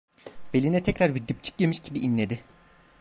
[0.53, 2.39] Beline tekrar bir dipçik yemiş gibi inledi.